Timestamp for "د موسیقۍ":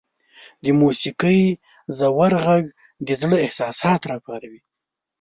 0.63-1.41